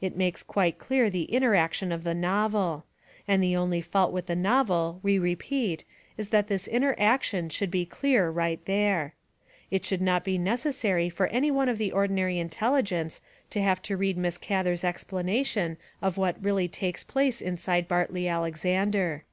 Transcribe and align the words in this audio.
It 0.00 0.16
makes 0.16 0.42
quite 0.42 0.76
clear 0.80 1.08
the 1.08 1.22
inner 1.30 1.54
action 1.54 1.92
of 1.92 2.02
the 2.02 2.12
novel. 2.12 2.84
And 3.28 3.40
the 3.40 3.54
only 3.54 3.78
WILLA 3.78 3.84
SIBERT 3.84 3.92
GATHER 4.24 4.34
263 4.34 4.56
fault 4.56 4.70
with 4.72 4.72
the 4.72 4.74
novel, 4.74 5.00
we 5.04 5.18
repeat, 5.20 5.84
is 6.16 6.30
that 6.30 6.48
this 6.48 6.66
inner 6.66 6.96
ac 6.98 7.18
tion 7.22 7.48
should 7.48 7.70
be 7.70 7.86
clear 7.86 8.28
right 8.28 8.58
there! 8.64 9.14
It 9.70 9.84
should 9.84 10.00
not 10.02 10.24
be 10.24 10.36
necessary 10.36 11.08
for 11.08 11.28
any 11.28 11.52
one 11.52 11.68
of 11.68 11.80
ordinary 11.92 12.40
intelligence 12.40 13.20
to 13.50 13.62
have 13.62 13.80
to 13.82 13.96
read 13.96 14.16
Miss 14.18 14.36
Gather's 14.36 14.82
explanation 14.82 15.76
of 16.02 16.16
what 16.18 16.42
really 16.42 16.66
takes 16.66 17.04
place 17.04 17.40
inside 17.40 17.86
Bartley 17.86 18.26
Alexander. 18.26 19.26